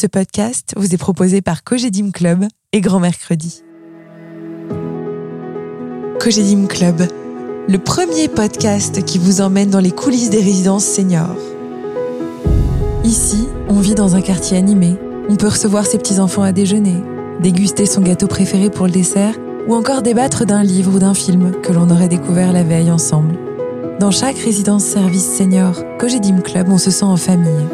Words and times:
Ce 0.00 0.06
podcast 0.06 0.74
vous 0.76 0.94
est 0.94 0.96
proposé 0.96 1.42
par 1.42 1.64
Cogedim 1.64 2.12
Club 2.12 2.44
et 2.72 2.80
Grand 2.80 3.00
Mercredi. 3.00 3.64
Cogedim 6.20 6.68
Club, 6.68 7.02
le 7.68 7.78
premier 7.78 8.28
podcast 8.28 9.04
qui 9.04 9.18
vous 9.18 9.40
emmène 9.40 9.70
dans 9.70 9.80
les 9.80 9.90
coulisses 9.90 10.30
des 10.30 10.40
résidences 10.40 10.84
seniors. 10.84 11.34
Ici, 13.02 13.48
on 13.68 13.80
vit 13.80 13.96
dans 13.96 14.14
un 14.14 14.20
quartier 14.20 14.56
animé. 14.56 14.94
On 15.28 15.34
peut 15.34 15.48
recevoir 15.48 15.84
ses 15.84 15.98
petits-enfants 15.98 16.44
à 16.44 16.52
déjeuner, 16.52 17.02
déguster 17.40 17.84
son 17.84 18.02
gâteau 18.02 18.28
préféré 18.28 18.70
pour 18.70 18.86
le 18.86 18.92
dessert 18.92 19.34
ou 19.66 19.74
encore 19.74 20.02
débattre 20.02 20.46
d'un 20.46 20.62
livre 20.62 20.94
ou 20.94 21.00
d'un 21.00 21.14
film 21.14 21.60
que 21.60 21.72
l'on 21.72 21.90
aurait 21.90 22.06
découvert 22.06 22.52
la 22.52 22.62
veille 22.62 22.92
ensemble. 22.92 23.36
Dans 23.98 24.12
chaque 24.12 24.38
résidence 24.38 24.84
service 24.84 25.36
senior 25.36 25.74
Cogedim 25.98 26.40
Club, 26.40 26.68
on 26.68 26.78
se 26.78 26.92
sent 26.92 27.04
en 27.04 27.16
famille. 27.16 27.66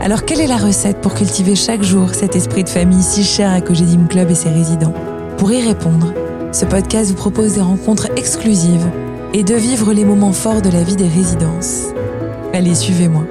Alors 0.00 0.24
quelle 0.24 0.40
est 0.40 0.46
la 0.46 0.56
recette 0.56 1.00
pour 1.00 1.14
cultiver 1.14 1.54
chaque 1.56 1.82
jour 1.82 2.14
cet 2.14 2.36
esprit 2.36 2.64
de 2.64 2.68
famille 2.68 3.02
si 3.02 3.24
cher 3.24 3.50
à 3.50 3.60
Cogedim 3.60 4.06
Club 4.06 4.30
et 4.30 4.34
ses 4.34 4.50
résidents? 4.50 4.94
Pour 5.38 5.50
y 5.50 5.66
répondre, 5.66 6.12
ce 6.52 6.64
podcast 6.64 7.10
vous 7.10 7.16
propose 7.16 7.54
des 7.54 7.60
rencontres 7.60 8.08
exclusives 8.16 8.86
et 9.32 9.42
de 9.42 9.54
vivre 9.54 9.92
les 9.92 10.04
moments 10.04 10.32
forts 10.32 10.62
de 10.62 10.70
la 10.70 10.82
vie 10.82 10.96
des 10.96 11.08
résidences. 11.08 11.86
Allez, 12.52 12.74
suivez-moi. 12.74 13.24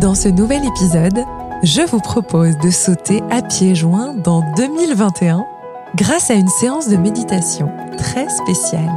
Dans 0.00 0.14
ce 0.14 0.28
nouvel 0.28 0.64
épisode, 0.64 1.24
je 1.62 1.82
vous 1.82 2.00
propose 2.00 2.56
de 2.58 2.70
sauter 2.70 3.20
à 3.30 3.42
pieds 3.42 3.74
joints 3.74 4.14
dans 4.14 4.42
2021 4.56 5.44
grâce 5.96 6.30
à 6.30 6.34
une 6.34 6.48
séance 6.48 6.88
de 6.88 6.96
méditation 6.96 7.70
très 7.96 8.28
spéciale. 8.28 8.90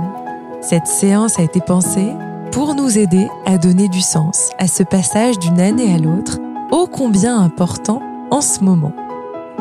Cette 0.61 0.87
séance 0.87 1.39
a 1.39 1.43
été 1.43 1.59
pensée 1.59 2.13
pour 2.51 2.75
nous 2.75 2.97
aider 2.97 3.29
à 3.45 3.57
donner 3.57 3.87
du 3.87 4.01
sens 4.01 4.49
à 4.57 4.67
ce 4.67 4.83
passage 4.83 5.39
d'une 5.39 5.59
année 5.59 5.93
à 5.93 5.97
l'autre, 5.97 6.37
ô 6.71 6.85
combien 6.85 7.39
important 7.39 8.01
en 8.29 8.41
ce 8.41 8.63
moment. 8.63 8.93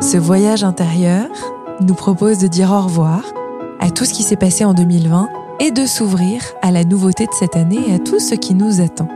Ce 0.00 0.16
voyage 0.16 0.64
intérieur 0.64 1.28
nous 1.80 1.94
propose 1.94 2.38
de 2.38 2.48
dire 2.48 2.72
au 2.72 2.80
revoir 2.80 3.22
à 3.78 3.91
tout 3.91 4.05
ce 4.05 4.12
qui 4.12 4.24
s'est 4.24 4.36
passé 4.36 4.64
en 4.64 4.74
2020 4.74 5.28
et 5.60 5.70
de 5.70 5.86
s'ouvrir 5.86 6.42
à 6.62 6.72
la 6.72 6.84
nouveauté 6.84 7.27
de 7.27 7.32
cette 7.32 7.56
année 7.56 7.78
et 7.88 7.94
à 7.94 7.98
tout 8.00 8.19
ce 8.19 8.34
qui 8.34 8.55
nous 8.55 8.80
attend. 8.80 9.08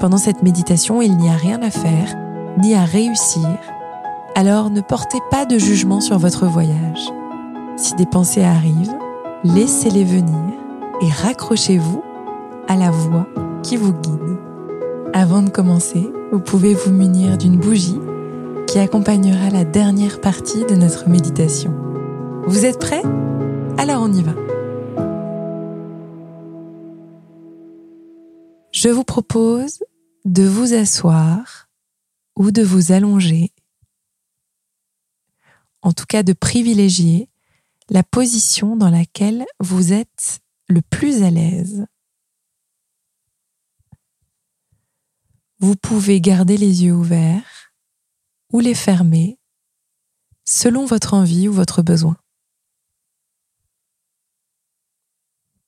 Pendant 0.00 0.18
cette 0.18 0.42
méditation, 0.42 1.02
il 1.02 1.16
n'y 1.18 1.28
a 1.28 1.36
rien 1.36 1.60
à 1.62 1.70
faire, 1.70 2.14
ni 2.62 2.74
à 2.74 2.84
réussir, 2.84 3.48
alors 4.34 4.70
ne 4.70 4.80
portez 4.80 5.18
pas 5.30 5.44
de 5.44 5.58
jugement 5.58 6.00
sur 6.00 6.18
votre 6.18 6.46
voyage. 6.46 7.12
Si 7.76 7.94
des 7.94 8.06
pensées 8.06 8.44
arrivent, 8.44 8.96
laissez-les 9.44 10.04
venir 10.04 10.52
et 11.02 11.10
raccrochez-vous 11.10 12.02
à 12.68 12.76
la 12.76 12.90
voix 12.90 13.26
qui 13.62 13.76
vous 13.76 13.92
guide. 13.92 14.38
Avant 15.12 15.42
de 15.42 15.50
commencer, 15.50 16.10
vous 16.32 16.40
pouvez 16.40 16.74
vous 16.74 16.92
munir 16.92 17.38
d'une 17.38 17.58
bougie 17.58 17.98
qui 18.66 18.78
accompagnera 18.78 19.50
la 19.50 19.64
dernière 19.64 20.20
partie 20.20 20.64
de 20.64 20.74
notre 20.74 21.08
méditation. 21.08 21.74
Vous 22.46 22.64
êtes 22.64 22.78
prêts? 22.78 23.02
Alors 23.78 24.02
on 24.02 24.12
y 24.12 24.22
va. 24.22 24.34
Je 28.72 28.88
vous 28.88 29.04
propose 29.04 29.82
de 30.24 30.42
vous 30.42 30.74
asseoir 30.74 31.68
ou 32.36 32.50
de 32.50 32.62
vous 32.62 32.92
allonger, 32.92 33.52
en 35.82 35.92
tout 35.92 36.04
cas 36.06 36.22
de 36.22 36.34
privilégier 36.34 37.30
la 37.88 38.02
position 38.02 38.76
dans 38.76 38.90
laquelle 38.90 39.46
vous 39.60 39.92
êtes 39.92 40.40
le 40.68 40.82
plus 40.82 41.22
à 41.22 41.30
l'aise. 41.30 41.86
Vous 45.58 45.74
pouvez 45.74 46.20
garder 46.20 46.58
les 46.58 46.84
yeux 46.84 46.92
ouverts 46.92 47.72
ou 48.52 48.60
les 48.60 48.74
fermer 48.74 49.38
selon 50.44 50.84
votre 50.84 51.14
envie 51.14 51.48
ou 51.48 51.52
votre 51.52 51.82
besoin. 51.82 52.16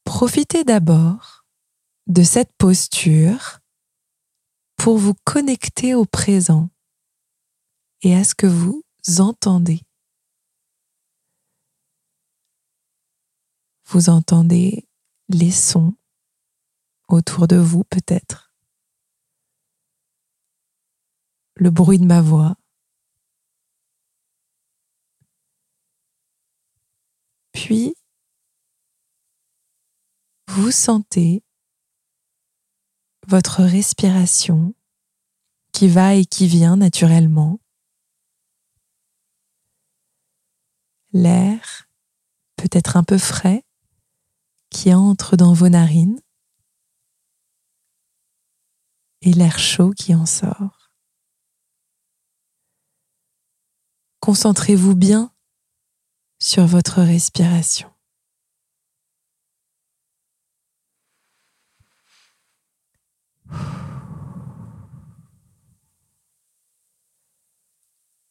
Profitez 0.05 0.65
d'abord 0.65 1.47
de 2.07 2.23
cette 2.23 2.53
posture 2.59 3.61
pour 4.77 4.99
vous 4.99 5.15
connecter 5.25 5.95
au 5.95 6.05
présent 6.05 6.71
et 8.03 8.15
à 8.15 8.25
ce 8.25 8.35
que 8.35 8.47
vous 8.47 8.85
entendez. 9.19 9.81
Vous 13.87 14.11
entendez 14.11 14.87
les 15.29 15.51
sons 15.51 15.95
autour 17.09 17.49
de 17.49 17.57
vous 17.57 17.85
peut-être. 17.85 18.48
Le 21.59 21.71
bruit 21.71 21.99
de 21.99 22.05
ma 22.05 22.21
voix. 22.21 22.55
Puis, 27.53 27.95
vous 30.47 30.71
sentez 30.71 31.43
votre 33.27 33.63
respiration 33.63 34.75
qui 35.73 35.89
va 35.89 36.15
et 36.15 36.25
qui 36.25 36.47
vient 36.47 36.77
naturellement. 36.77 37.61
L'air 41.13 41.89
peut 42.57 42.69
être 42.73 42.97
un 42.97 43.05
peu 43.05 43.19
frais 43.19 43.65
qui 44.71 44.95
entre 44.95 45.37
dans 45.37 45.53
vos 45.53 45.69
narines 45.69 46.21
et 49.23 49.33
l'air 49.33 49.59
chaud 49.59 49.91
qui 49.91 50.15
en 50.15 50.27
sort. 50.27 50.78
Concentrez-vous 54.29 54.95
bien 54.95 55.33
sur 56.39 56.67
votre 56.67 57.01
respiration. 57.01 57.91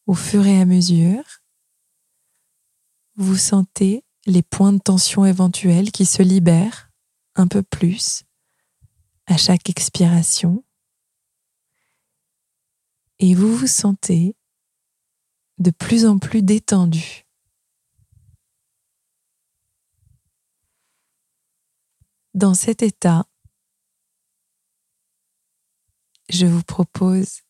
Au 0.06 0.14
fur 0.14 0.46
et 0.46 0.60
à 0.60 0.64
mesure, 0.66 1.24
vous 3.16 3.36
sentez 3.36 4.04
les 4.24 4.44
points 4.44 4.72
de 4.72 4.78
tension 4.78 5.24
éventuels 5.24 5.90
qui 5.90 6.06
se 6.06 6.22
libèrent 6.22 6.92
un 7.34 7.48
peu 7.48 7.64
plus 7.64 8.22
à 9.26 9.36
chaque 9.36 9.68
expiration 9.68 10.62
et 13.18 13.34
vous 13.34 13.52
vous 13.52 13.66
sentez 13.66 14.37
de 15.58 15.70
plus 15.70 16.06
en 16.06 16.18
plus 16.18 16.42
détendu. 16.42 17.24
Dans 22.34 22.54
cet 22.54 22.82
état, 22.82 23.26
je 26.28 26.46
vous 26.46 26.62
propose 26.62 27.42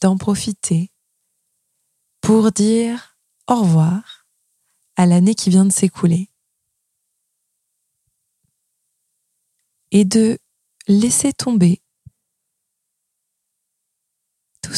d'en 0.00 0.16
profiter 0.16 0.90
pour 2.20 2.52
dire 2.52 3.18
au 3.48 3.60
revoir 3.60 4.26
à 4.96 5.04
l'année 5.04 5.34
qui 5.34 5.50
vient 5.50 5.66
de 5.66 5.72
s'écouler 5.72 6.30
et 9.90 10.04
de 10.04 10.38
laisser 10.88 11.32
tomber 11.32 11.83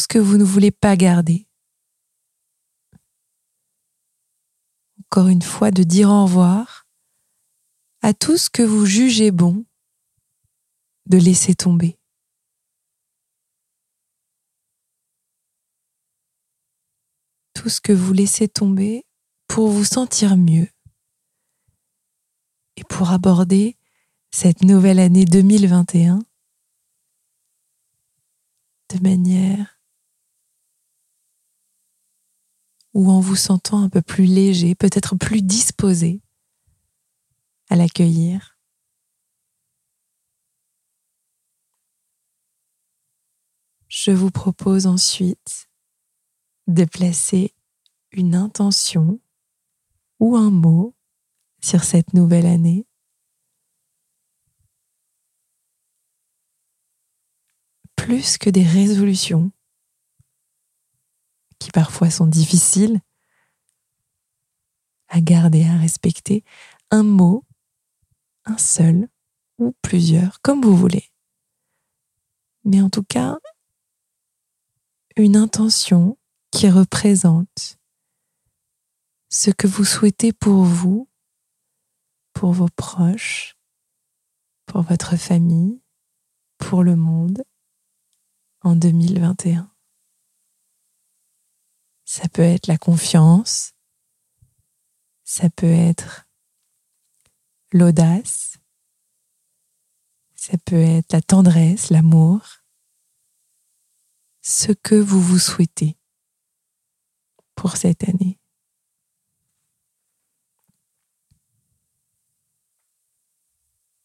que 0.08 0.18
vous 0.18 0.36
ne 0.36 0.44
voulez 0.44 0.70
pas 0.70 0.96
garder. 0.96 1.46
Encore 5.00 5.28
une 5.28 5.42
fois, 5.42 5.70
de 5.70 5.82
dire 5.82 6.10
au 6.10 6.24
revoir 6.24 6.86
à 8.02 8.12
tout 8.12 8.36
ce 8.36 8.50
que 8.50 8.62
vous 8.62 8.86
jugez 8.86 9.30
bon 9.30 9.64
de 11.06 11.18
laisser 11.18 11.54
tomber. 11.54 11.98
Tout 17.54 17.68
ce 17.68 17.80
que 17.80 17.92
vous 17.92 18.12
laissez 18.12 18.48
tomber 18.48 19.06
pour 19.48 19.70
vous 19.70 19.84
sentir 19.84 20.36
mieux 20.36 20.68
et 22.76 22.84
pour 22.84 23.10
aborder 23.10 23.76
cette 24.30 24.62
nouvelle 24.62 24.98
année 24.98 25.24
2021 25.24 26.18
de 28.90 29.02
manière 29.02 29.75
ou 32.96 33.10
en 33.10 33.20
vous 33.20 33.36
sentant 33.36 33.82
un 33.82 33.90
peu 33.90 34.00
plus 34.00 34.24
léger, 34.24 34.74
peut-être 34.74 35.16
plus 35.16 35.42
disposé 35.42 36.22
à 37.68 37.76
l'accueillir. 37.76 38.58
Je 43.88 44.12
vous 44.12 44.30
propose 44.30 44.86
ensuite 44.86 45.68
de 46.68 46.86
placer 46.86 47.54
une 48.12 48.34
intention 48.34 49.20
ou 50.18 50.34
un 50.34 50.50
mot 50.50 50.96
sur 51.62 51.84
cette 51.84 52.14
nouvelle 52.14 52.46
année. 52.46 52.86
plus 57.94 58.38
que 58.38 58.50
des 58.50 58.62
résolutions 58.62 59.50
qui 61.66 61.72
parfois 61.72 62.10
sont 62.10 62.28
difficiles 62.28 63.00
à 65.08 65.20
garder, 65.20 65.64
à 65.64 65.76
respecter, 65.76 66.44
un 66.92 67.02
mot, 67.02 67.44
un 68.44 68.56
seul 68.56 69.08
ou 69.58 69.74
plusieurs, 69.82 70.40
comme 70.42 70.62
vous 70.62 70.76
voulez. 70.76 71.10
Mais 72.62 72.80
en 72.80 72.88
tout 72.88 73.02
cas, 73.02 73.36
une 75.16 75.34
intention 75.34 76.16
qui 76.52 76.70
représente 76.70 77.80
ce 79.28 79.50
que 79.50 79.66
vous 79.66 79.84
souhaitez 79.84 80.32
pour 80.32 80.62
vous, 80.62 81.08
pour 82.32 82.52
vos 82.52 82.68
proches, 82.76 83.56
pour 84.66 84.82
votre 84.82 85.16
famille, 85.16 85.82
pour 86.58 86.84
le 86.84 86.94
monde 86.94 87.42
en 88.62 88.76
2021. 88.76 89.75
Ça 92.16 92.30
peut 92.30 92.40
être 92.40 92.66
la 92.66 92.78
confiance, 92.78 93.74
ça 95.22 95.50
peut 95.50 95.66
être 95.66 96.26
l'audace, 97.72 98.56
ça 100.34 100.56
peut 100.64 100.80
être 100.80 101.12
la 101.12 101.20
tendresse, 101.20 101.90
l'amour, 101.90 102.40
ce 104.40 104.72
que 104.72 104.94
vous 104.94 105.20
vous 105.20 105.38
souhaitez 105.38 105.98
pour 107.54 107.76
cette 107.76 108.08
année. 108.08 108.38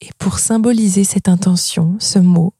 Et 0.02 0.12
pour 0.18 0.40
symboliser 0.40 1.06
cette 1.06 1.30
intention, 1.30 1.98
ce 2.02 2.19
mot, 2.19 2.54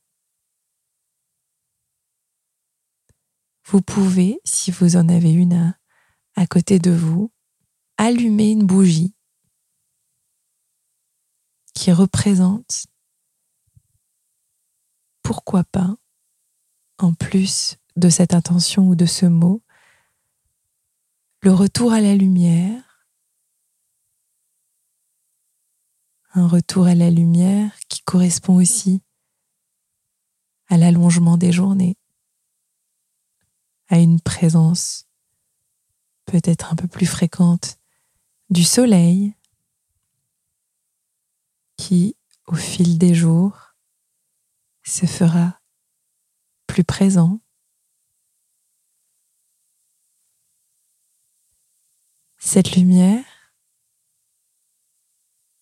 vous 3.72 3.82
pouvez, 3.82 4.42
si 4.44 4.70
vous 4.70 4.98
en 4.98 5.08
avez 5.08 5.32
une 5.32 5.74
à, 6.36 6.46
côté 6.46 6.78
de 6.78 6.92
vous, 6.92 7.32
allumer 7.98 8.52
une 8.52 8.66
bougie 8.66 9.16
qui 11.74 11.94
représente, 11.94 12.88
pourquoi 15.24 15.64
pas, 15.64 15.96
en 16.98 17.14
plus 17.14 17.78
de 17.96 18.10
cette 18.10 18.34
intention 18.34 18.90
ou 18.90 18.96
de 18.96 19.06
ce 19.06 19.26
mot, 19.26 19.64
le 21.42 21.54
retour 21.54 21.94
à 21.94 22.02
la 22.02 22.14
lumière, 22.14 23.08
un 26.34 26.46
retour 26.46 26.88
à 26.88 26.96
la 26.96 27.10
lumière 27.10 27.72
qui 27.88 28.02
correspond 28.02 28.58
aussi 28.58 29.02
à 30.68 30.76
l'allongement 30.76 31.38
des 31.38 31.54
journées, 31.54 31.96
à 33.92 34.00
une 34.00 34.22
présence 34.22 35.06
peut-être 36.26 36.72
un 36.72 36.76
peu 36.76 36.88
plus 36.88 37.06
fréquente 37.06 37.78
du 38.50 38.64
soleil 38.64 39.36
qui, 41.76 42.16
au 42.48 42.56
fil 42.56 42.98
des 42.98 43.14
jours, 43.14 43.76
se 44.84 45.06
fera 45.06 45.60
plus 46.68 46.86
présent. 46.86 47.42
Cette 52.38 52.76
lumière, 52.76 53.26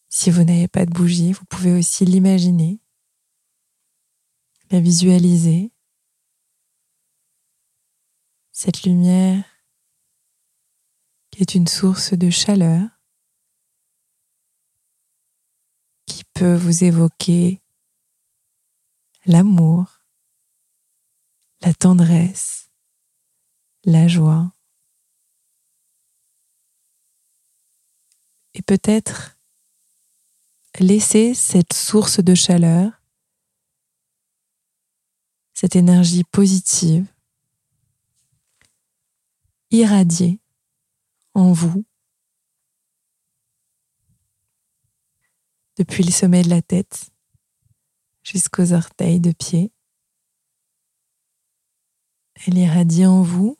si 0.07 0.29
vous 0.29 0.43
n'avez 0.43 0.67
pas 0.67 0.85
de 0.85 0.91
bougie, 0.91 1.33
vous 1.33 1.45
pouvez 1.45 1.73
aussi 1.73 2.05
l'imaginer, 2.05 2.79
la 4.69 4.79
visualiser. 4.79 5.71
Cette 8.61 8.83
lumière 8.83 9.45
qui 11.31 11.41
est 11.41 11.55
une 11.55 11.67
source 11.67 12.11
de 12.11 12.29
chaleur 12.29 12.89
qui 16.05 16.25
peut 16.33 16.55
vous 16.55 16.83
évoquer 16.83 17.61
l'amour, 19.25 20.01
la 21.61 21.73
tendresse, 21.73 22.69
la 23.85 24.09
joie. 24.09 24.51
Et 28.55 28.61
peut-être 28.61 29.37
laisser 30.81 31.33
cette 31.33 31.71
source 31.71 32.19
de 32.19 32.35
chaleur, 32.35 32.91
cette 35.53 35.77
énergie 35.77 36.25
positive, 36.25 37.07
irradier 39.71 40.41
en 41.33 41.51
vous 41.53 41.85
depuis 45.77 46.03
le 46.03 46.11
sommet 46.11 46.41
de 46.41 46.49
la 46.49 46.61
tête 46.61 47.09
jusqu'aux 48.23 48.73
orteils 48.73 49.19
de 49.19 49.31
pied. 49.31 49.71
Elle 52.35 52.57
irradie 52.57 53.05
en 53.05 53.21
vous 53.21 53.57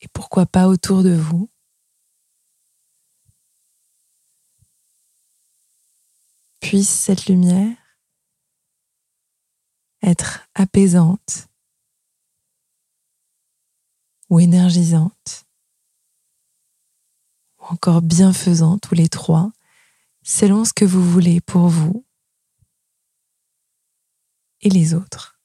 et 0.00 0.08
pourquoi 0.08 0.46
pas 0.46 0.66
autour 0.66 1.02
de 1.02 1.14
vous. 1.14 1.50
Puisse 6.60 6.88
cette 6.88 7.26
lumière 7.26 7.76
être 10.02 10.48
apaisante 10.54 11.51
ou 14.32 14.40
énergisante 14.40 15.44
ou 17.58 17.64
encore 17.64 18.00
bienfaisante, 18.00 18.80
tous 18.80 18.94
les 18.94 19.10
trois, 19.10 19.52
selon 20.22 20.64
ce 20.64 20.72
que 20.72 20.86
vous 20.86 21.04
voulez 21.04 21.42
pour 21.42 21.68
vous 21.68 22.06
et 24.62 24.70
les 24.70 24.94
autres. 24.94 25.38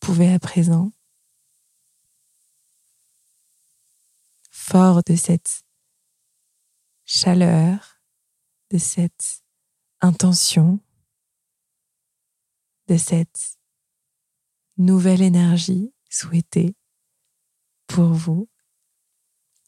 pouvez 0.00 0.32
à 0.32 0.40
présent, 0.40 0.92
fort 4.50 5.02
de 5.04 5.14
cette 5.14 5.64
chaleur, 7.04 8.00
de 8.70 8.78
cette 8.78 9.45
intention, 10.00 10.80
de 12.88 12.96
cette 12.96 13.58
nouvelle 14.76 15.22
énergie 15.22 15.92
souhaitée 16.08 16.76
pour 17.86 18.12
vous, 18.12 18.48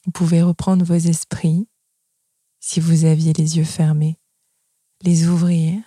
vous 0.05 0.13
pouvez 0.13 0.43
reprendre 0.43 0.85
vos 0.85 0.95
esprits, 0.95 1.69
si 2.61 2.81
vous 2.81 3.05
aviez 3.05 3.33
les 3.33 3.57
yeux 3.57 3.65
fermés, 3.65 4.21
les 5.03 5.29
ouvrir, 5.29 5.83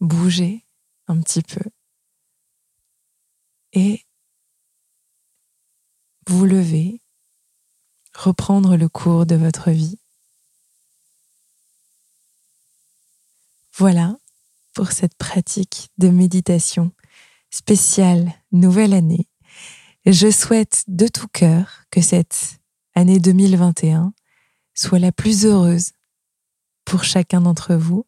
bouger 0.00 0.66
un 1.06 1.20
petit 1.20 1.42
peu 1.42 1.62
et 3.72 4.04
vous 6.28 6.46
lever, 6.46 7.02
reprendre 8.14 8.76
le 8.76 8.88
cours 8.88 9.26
de 9.26 9.34
votre 9.34 9.70
vie. 9.70 9.98
Voilà 13.76 14.16
pour 14.72 14.92
cette 14.92 15.16
pratique 15.16 15.90
de 15.98 16.08
méditation 16.08 16.92
spéciale 17.50 18.32
nouvelle 18.52 18.92
année. 18.92 19.28
Je 20.06 20.30
souhaite 20.30 20.84
de 20.86 21.08
tout 21.08 21.26
cœur 21.28 21.82
que 21.90 22.00
cette 22.00 22.58
année 22.94 23.18
2021 23.18 24.12
soit 24.74 24.98
la 25.00 25.10
plus 25.10 25.44
heureuse 25.44 25.90
pour 26.84 27.02
chacun 27.02 27.40
d'entre 27.40 27.74
vous 27.74 28.06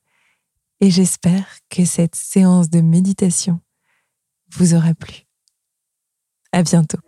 et 0.80 0.90
j'espère 0.90 1.46
que 1.68 1.84
cette 1.84 2.14
séance 2.14 2.70
de 2.70 2.80
méditation 2.80 3.60
vous 4.54 4.74
aura 4.74 4.94
plu. 4.94 5.22
À 6.52 6.62
bientôt. 6.62 6.98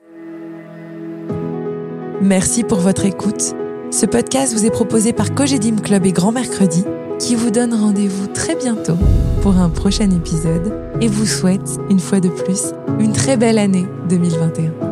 Merci 2.21 2.65
pour 2.65 2.81
votre 2.81 3.05
écoute. 3.05 3.55
Ce 3.93 4.05
podcast 4.05 4.53
vous 4.53 4.67
est 4.67 4.71
proposé 4.71 5.13
par 5.13 5.35
Cogedim 5.35 5.77
Club 5.77 6.07
et 6.07 6.13
Grand 6.13 6.33
Mercredi, 6.33 6.85
qui 7.19 7.35
vous 7.35 7.51
donne 7.51 7.75
rendez-vous 7.75 8.29
très 8.29 8.55
bientôt 8.55 8.97
pour 9.43 9.57
un 9.57 9.69
prochain 9.69 10.11
épisode 10.11 10.73
et 11.01 11.09
vous 11.09 11.27
souhaite, 11.27 11.79
une 11.91 12.01
fois 12.01 12.21
de 12.21 12.29
plus, 12.29 12.73
une 12.99 13.13
très 13.13 13.37
belle 13.37 13.59
année 13.59 13.87
2021. 14.09 14.88